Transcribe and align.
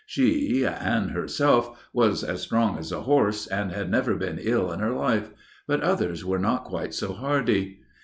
She, 0.07 0.65
Anne 0.65 1.09
herself, 1.09 1.79
was 1.93 2.23
as 2.23 2.41
strong 2.41 2.79
as 2.79 2.91
a 2.91 3.01
horse 3.03 3.45
and 3.45 3.71
had 3.71 3.91
never 3.91 4.15
been 4.15 4.39
ill 4.41 4.71
in 4.71 4.79
her 4.79 4.93
life, 4.95 5.29
but 5.67 5.81
others 5.81 6.25
were 6.25 6.39
not 6.39 6.63
quite 6.63 6.95
so 6.95 7.13
hardy. 7.13 7.81